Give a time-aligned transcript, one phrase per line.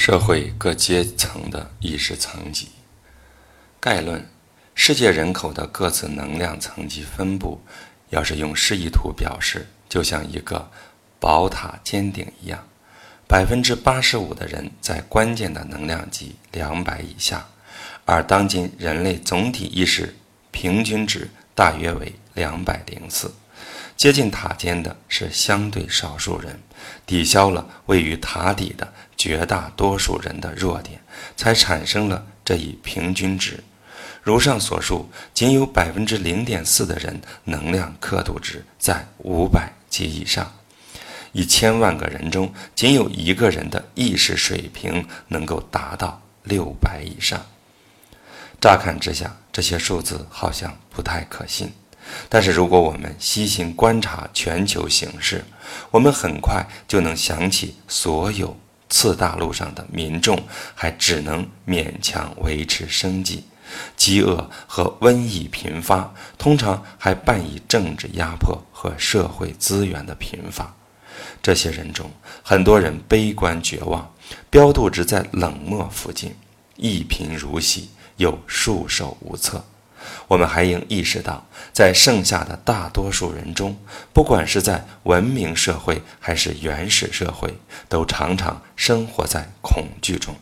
[0.00, 2.68] 社会各阶层的意识层级
[3.78, 4.26] 概论：
[4.74, 7.60] 世界人口的各自能量层级分布，
[8.08, 10.70] 要是用示意图表示，就像一个
[11.18, 12.66] 宝塔尖顶一样，
[13.28, 17.46] 百分之八十五的人在关键的能量级两百以下，
[18.06, 20.16] 而当今人类总体意识
[20.50, 23.30] 平均值大约为两百零四。
[24.00, 26.58] 接近塔尖的是相对少数人，
[27.04, 30.98] 抵消了位于塔底的绝大多数人的弱点，
[31.36, 33.62] 才产生了这一平均值。
[34.22, 40.50] 如上所述，仅有百分之零点四的人能量刻度值在五百及以上，
[41.32, 47.38] 一千万个人中仅有一个人的意识水平能够达到六百以上。
[48.58, 51.70] 乍看之下，这些数字好像不太可信。
[52.28, 55.44] 但是，如果我们细心观察全球形势，
[55.90, 58.56] 我们很快就能想起，所有
[58.88, 60.40] 次大陆上的民众
[60.74, 63.44] 还只能勉强维持生计，
[63.96, 70.74] 饥饿和瘟疫频发，通常还伴以政治压迫和社会资源的贫乏。
[71.42, 72.10] 这些人中，
[72.42, 74.12] 很多人悲观绝望，
[74.48, 76.34] 标度值在冷漠附近，
[76.76, 79.64] 一贫如洗，又束手无策。
[80.28, 83.76] 我们还应意识到，在剩下的大多数人中，
[84.12, 87.54] 不管是在文明社会还是原始社会，
[87.88, 90.34] 都常常生活在恐惧中。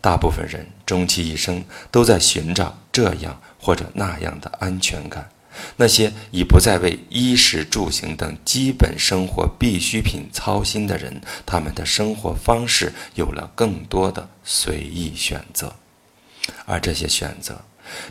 [0.00, 5.28] 大部分人终其一生都在寻找这样或者那样的安全感。
[5.76, 15.76] 那些已不再为衣食住行等基本生活必需品操心的人，他们的生活方式有了更多的随意选择，
[16.64, 17.60] 而这些选择。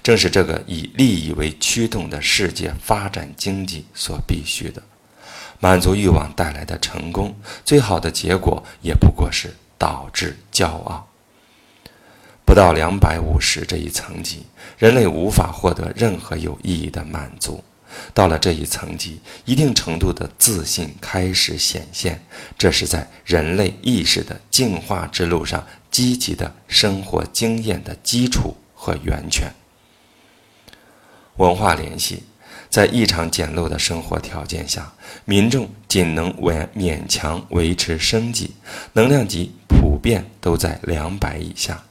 [0.04, 4.82] 正是这个以利益为驱动的世界发展经济所必须的，
[5.60, 11.08] 满足欲望带来的成功，最好的结果也不过是导致骄傲。
[12.46, 14.46] 不到两百五十这一层级，
[14.78, 17.64] 人类无法获得任何有意义的满足。
[18.14, 22.24] 到了这一层级，一定程度的自信开始显现，
[22.58, 29.54] 这是在人类意识的进化之路上积极的生活经验的基础和源泉。
[31.42, 32.22] 文化联系，
[32.70, 34.94] 在异常简陋的生活条件下，
[35.26, 38.52] 民众仅能维勉强维持生计，
[38.94, 41.84] 能量级普遍都在两百以下，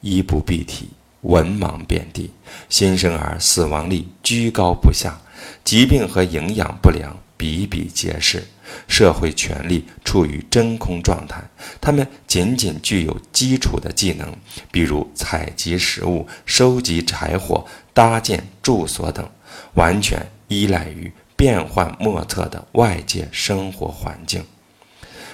[0.00, 0.88] 衣不蔽体，
[1.20, 2.32] 文盲遍地，
[2.68, 5.16] 新生儿死亡率居高不下，
[5.62, 8.44] 疾病和营养不良比比皆是，
[8.88, 11.42] 社会权力处于真空状态，
[11.80, 14.36] 他们仅仅具有基础的技能，
[14.70, 17.66] 比如采集食物、收集柴火。
[17.92, 19.28] 搭建住所等，
[19.74, 24.42] 完全依赖于变幻莫测的外界生活环境。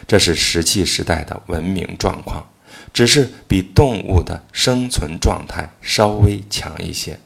[0.08, 2.44] 这是石器时代的文明状况，
[2.92, 7.20] 只是比动物的生存状态稍微强一些。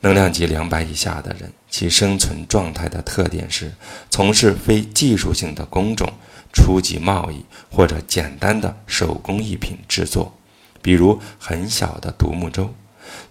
[0.00, 3.72] 能量级两百以下的人，其生存状态的特点是
[4.10, 6.10] 从事非技术性的工种、
[6.52, 10.34] 初级贸易或者简单的手工艺品制作，
[10.80, 12.72] 比如很小的独木舟。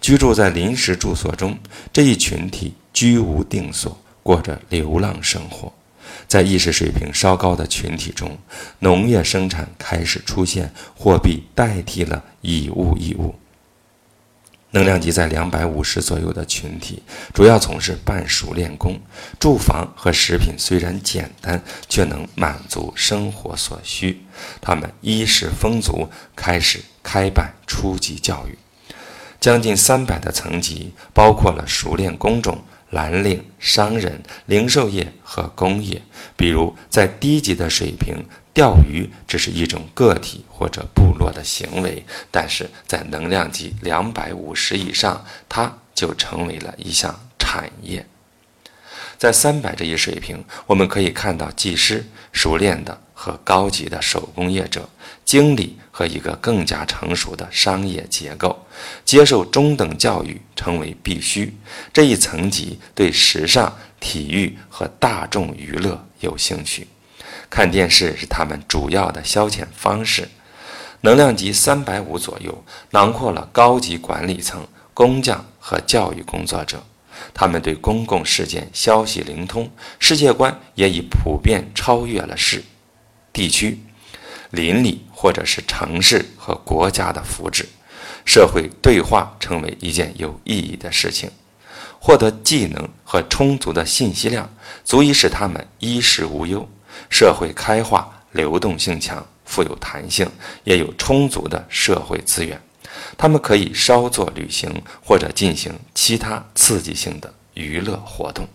[0.00, 1.58] 居住在临时住所中，
[1.92, 5.72] 这一群体居无定所，过着流浪生活。
[6.28, 8.38] 在意识水平稍高的群体中，
[8.78, 13.34] 农业生产开始出现，货币代替了以物易物。
[14.76, 19.00] 能量级在两百五十左右的群体，主要从事半熟练工，
[19.40, 24.20] 住房和食品虽然简单，却能满足生活所需。
[24.60, 28.58] 他们衣食丰足，开始开办初级教育。
[29.40, 36.02] 将近三百的层级，包括了熟练工种、蓝领、商人、零售业和工业。
[36.36, 38.22] 比如，在低级的水平，
[38.56, 48.06] 钓鱼只是一种个体或者部落的行为；但是在能量级两百五十以上，它就成为了一项产业。
[49.18, 54.88] 在三百这一水平，我们可以看到技师、熟练的和高级的手工业者。
[55.26, 58.66] 经理和一个更加成熟的商业结构，
[59.04, 61.54] 接受中等教育成为必须。
[61.92, 66.86] 这一层级对时尚、体育和大众娱乐有兴趣，
[67.48, 70.28] 看电视是他们主要的消遣方式。
[71.02, 76.82] 能量级三百五左右，囊括了高级管理层、工匠和教育工作者，
[77.32, 82.64] 他们对公共事件消息灵通，世界观也已普遍超越了市、
[83.32, 83.78] 地区。
[84.50, 87.66] 邻里或者是城市和国家的福祉，
[88.24, 91.30] 社会对话成为一件有意义的事情。
[91.98, 94.48] 获得技能和充足的信息量，
[94.84, 96.68] 足以使他们衣食无忧。
[97.10, 100.30] 社会开化，流动性强，富有弹性，
[100.64, 102.60] 也有充足的社会资源。
[103.18, 108.48] 他们可以稍作旅行，或者进行其他刺激性的娱乐活动。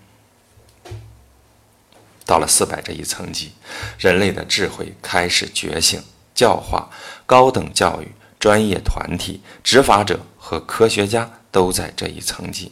[2.25, 3.51] 到了四百这一层级，
[3.97, 6.01] 人类的智慧开始觉醒，
[6.33, 6.89] 教化、
[7.25, 8.07] 高等教育、
[8.39, 12.71] 专业团体、执法者和科学家都在这一层级。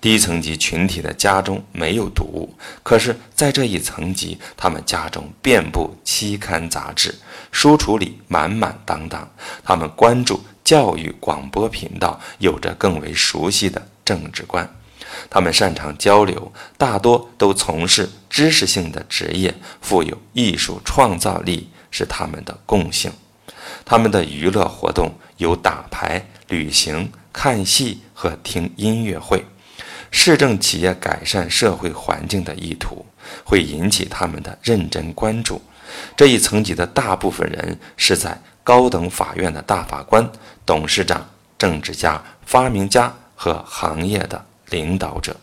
[0.00, 7.14] 低层级群体的家中没有读物，可是，在这一层级，他们家中遍布期刊杂志，
[7.52, 9.28] 书橱里满满当当。
[9.62, 14.68] 他们关注教育广播频道，有着更为熟悉的政治观。
[15.28, 23.10] 他们擅长交流，大多都从事知识性的职业，富有艺术创造力是他们的共性。
[23.84, 29.44] 他们的娱乐活动有打牌、旅行、看戏和听音乐会。
[30.10, 33.04] 市政企业改善社会环境的意图
[33.44, 35.62] 会引起他们的认真关注。
[36.16, 40.30] 这一层级的大部分人是在高等法院的大法官、
[40.64, 41.28] 董事长、
[41.58, 45.36] 政治家、发明家和行业的领导者。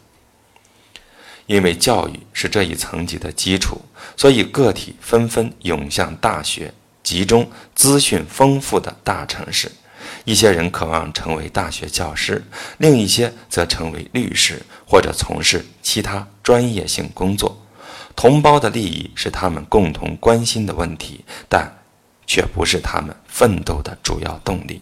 [1.45, 3.81] 因为教育是这一层级的基础，
[4.17, 6.73] 所以个体纷纷涌向大学，
[7.03, 9.71] 集中资讯丰富的大城市。
[10.27, 12.43] 一些人渴望成为大学教师，
[12.79, 17.57] 另一些则成为律师或者从事其他专业性工作。
[18.13, 21.73] 同胞的利益是他们共同关心的问题，但
[22.25, 24.81] 却不是他们奋斗的主要动力。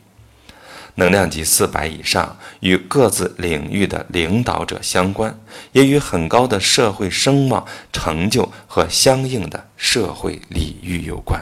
[0.95, 5.39] 能量级四百以上与各自领域的领导者相关，
[5.73, 7.63] 也与很高的社会声望、
[7.93, 11.39] 成就和相应的社会礼遇有关。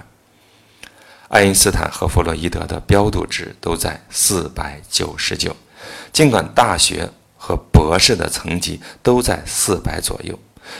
[1.33, 5.55] 爱因斯坦和弗洛伊德的标度值都在四百九十九，
[6.11, 10.37] 尽管大学和博士的层级都在四百左右，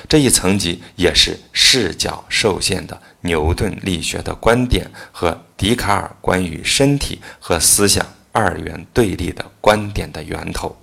[0.08, 10.78] 这一层级也是视角受限的牛顿力学的观点和笛卡尔关于身体和思想二元对立的观点的源头。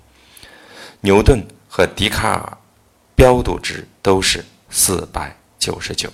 [0.99, 2.57] 牛顿和笛卡尔
[3.15, 6.11] 标度值都是四百九十九。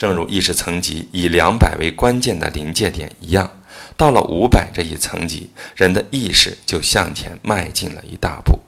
[0.00, 3.50] 正如意识层级以两百为关键的临界点一样，
[3.98, 8.58] 到了五百这一层级，人的意识就向前迈进了一大步。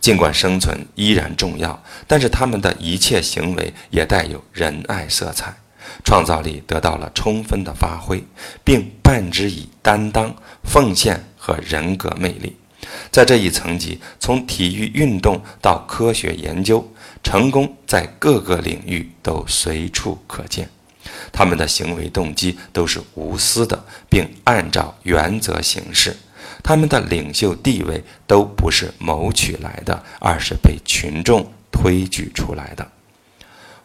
[0.00, 5.54] 尽管生存依然重要，但是他们的一切行为也带有仁爱色彩，
[6.04, 8.24] 创造力得到了充分的发挥，
[8.64, 10.34] 并伴之以担当、
[10.64, 12.56] 奉献和人格魅力。
[13.12, 16.92] 在这一层级，从体育运动到科学研究，
[17.22, 20.68] 成功在各个领域都随处可见。
[21.32, 26.16] 他们的行为动机都是无私的，并按照原则行事。
[26.62, 32.86] 他们的领袖地位都不是谋取来的，而是被群众推举出来的。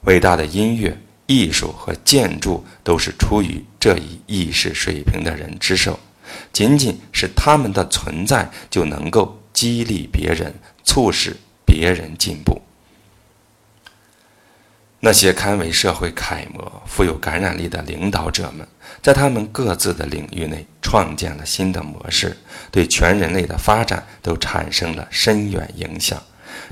[0.01, 6.00] 伟大的音乐、艺术和建筑都是出于这一意识水平的人之手。
[6.51, 10.53] 仅仅是他们的存在，就能够激励别人，
[10.83, 12.62] 促使别人进步。
[15.05, 18.67] 那些堪为社会楷模、富有感染力的领导者们，
[19.03, 22.35] 在他们各自的领域内创建了新的模式，
[22.71, 26.19] 对全人类的发展都产生了深远影响。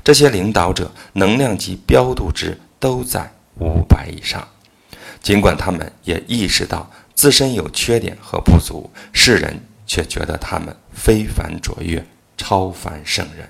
[0.02, 4.48] 这些领导者能量级标度值都在五百以上，
[5.22, 12.04] 尽管他们也意识到自身有缺点和不足，世人却觉得他们非凡卓越、
[12.36, 13.48] 超凡圣人。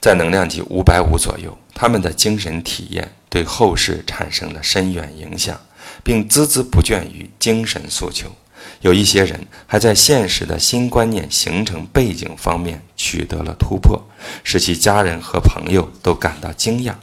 [0.00, 5.60] 在能量级五百五左右，他们的精神体验对后世产生了深远影响，
[6.02, 8.34] 并孜孜不倦于精神诉求。
[8.80, 14.02] 有一些人还在现实的新观念形成背景方面取得了突破，
[14.42, 16.94] 使其家人和朋友都感到惊讶。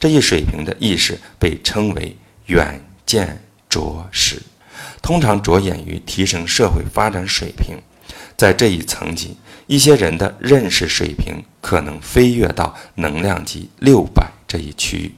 [0.00, 2.16] 这一水平的意识被称为
[2.46, 4.42] 远见卓识，
[5.00, 7.76] 通常着眼于提升社会发展水平。
[8.36, 9.36] 在这一层级。
[9.66, 15.14] 一些人的认识水平可能飞跃到能量级六百这一区域，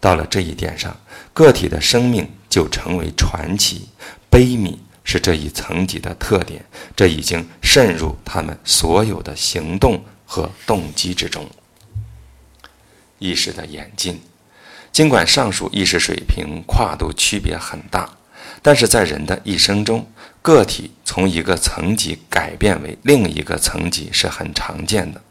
[0.00, 0.96] 到了这一点上，
[1.34, 3.88] 个体的生命就成为传奇。
[4.30, 6.64] 悲悯是这一层级的特点，
[6.96, 11.46] 这已经渗入他们所有的行动和动机之中。
[13.18, 14.20] 意识的演进，
[14.90, 18.08] 尽管上述意识水平跨度区别很大，
[18.62, 20.06] 但是在人的一生中。
[20.44, 25.22] 个体从一个层级改变为另一个层级是很常见的。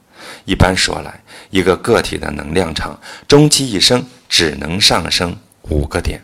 [0.46, 2.98] 一般说来，一个个体的能量场
[3.28, 6.22] 终其一生只能上升五个点。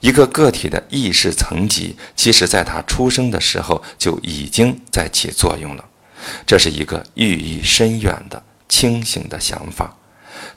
[0.00, 5.82] 一个个体的意识层级，其实在他出生的时候就已经在起作用了。
[6.46, 9.96] 这是一个寓意深远的清醒的想法。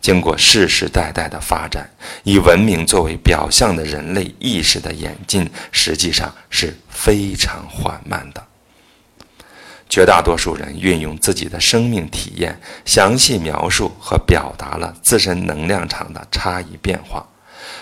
[0.01, 1.89] 经过世世代代的发展，
[2.23, 8.43] 以文明作为表象的人类意识的演进，实际上是非常缓慢的。
[9.87, 17.27] 绝大多数人运用自己的生命体验，详细描述和表达了自身能量场的差异变化。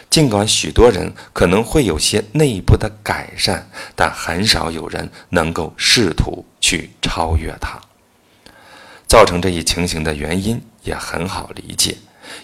[0.09, 7.79] 尽管许多人可能会有些内部的改善，但很少有人能够试图去超越它。
[9.07, 11.95] 造成这一情形的原因也很好理解，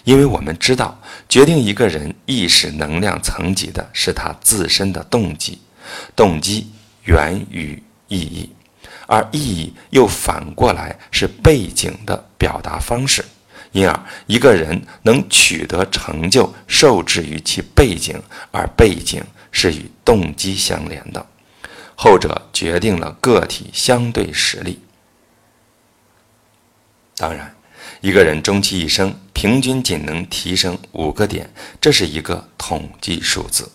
[0.04, 5.60] 因为我们知道，决定一个人意识能量层级的是他自身的动机，
[6.14, 6.70] 动机
[7.04, 8.50] 源于意义，
[9.06, 13.24] 而意义又反过来是背景的表达方式。
[13.72, 21.26] 因而，一个人能取得成就，受制于其背景，而背景是与动机相连的，
[21.94, 24.80] 后者决定了个体相对实力。
[27.16, 27.54] 当然，
[28.00, 31.50] 一个人终其一生平均仅能提升五个点，
[31.80, 33.70] 这是一个统计数字，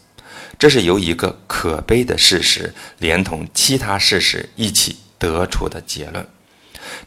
[0.57, 6.25] 这是由一个可悲的事实连同其他事实一起得出的结论。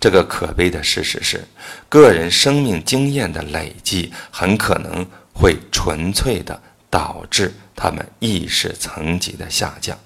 [0.01, 1.45] 这个可悲的事实是，
[1.89, 9.99] 个人生命经验的累积很可能会纯粹的导致他们意识层级的下降。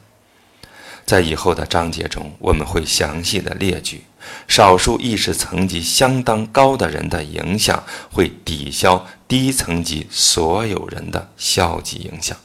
[1.05, 4.03] 在以后的章节中，我们会详细的列举
[4.47, 12.37] 少数意识层级相当高的人的影响会抵消低层级所有人的消极影响。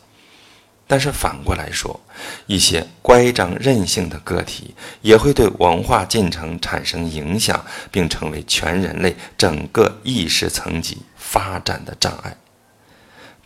[0.86, 2.00] 但是反过来说，
[2.46, 12.36] 一些乖张任性的个体也会对文化进程产生影响，并成为全人类整个意识层级发展的障碍。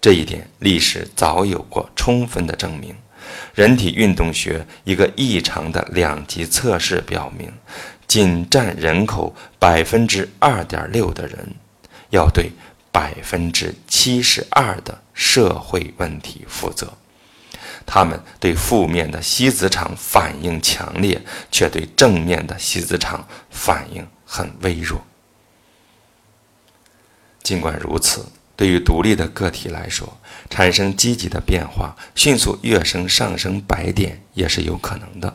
[0.02, 2.96] 这一点历史早有过充分的证明。
[3.54, 7.52] 人体运动学一个异常的两级测试表明，
[8.08, 11.56] 仅占人口百分之二点六的人，
[12.10, 12.52] 要对
[12.92, 16.94] 百分之七十二的社会问题负责。
[17.86, 25.02] 他们对负面的西子场反应强烈，却对正面的西子场反应很微弱。
[27.42, 28.26] 尽管如此，
[28.58, 30.18] 对于独立的个体来说，
[30.50, 35.34] 产生积极的变化，迅速跃升上升百点也是有可能的。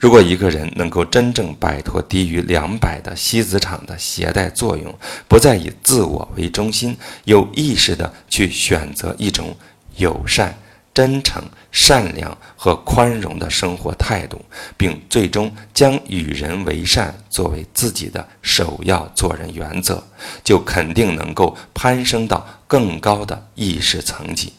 [0.00, 4.92] 如果一个人能够真正摆脱低于两百的吸子场的携带作用，
[5.28, 9.56] 不再以自我为中心，有意识地去选择一种
[9.96, 10.58] 友善。
[10.98, 11.40] 真诚、
[11.70, 14.44] 善良和宽容的生活态度，
[14.76, 20.02] 并最终将与人为善作为自己的首要做人原则，
[20.42, 24.52] 就肯定能够攀升到更高的意识层级。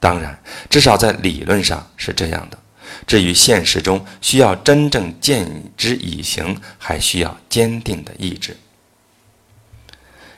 [0.00, 0.36] 当然，
[0.68, 2.58] 至少在理论上是这样的。
[3.06, 8.56] 至于现实中需要真正见之以行，还需要坚定的意志。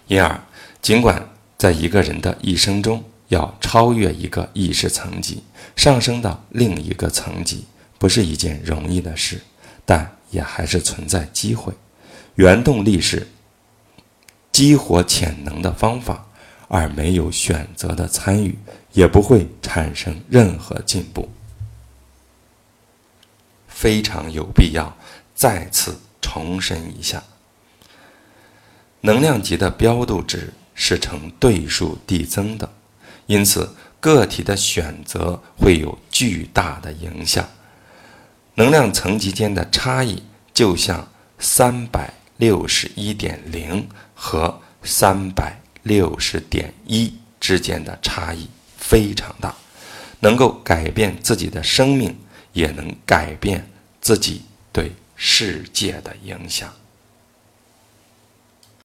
[0.07, 0.39] 因而，
[0.83, 1.27] 尽管
[1.57, 5.43] 在一个人的一生中，要超越一个意识层级，
[5.77, 7.65] 上升到另一个层级，
[7.99, 9.41] 不是一件容易的事，
[9.85, 11.73] 但也还是存在机会。
[12.35, 13.29] 原动力是
[14.53, 16.27] 激活潜能的方法，
[16.69, 18.59] 而没有选择的参与，
[18.93, 21.31] 也不会产生任何进步。
[23.69, 24.97] 非常有必要
[25.35, 27.23] 再次重申一下：
[29.01, 32.73] 能量级的标度值是呈对数递增的。
[33.27, 37.49] 因此，个体的选择会有巨大的影响。
[38.57, 49.55] 能量层级间的差异，就像三百六十一点零和三百六十点一之间的差异非常大，
[50.21, 52.17] 能够改变自己的生命，
[52.53, 53.69] 也能改变
[54.01, 56.73] 自己对世界的影响。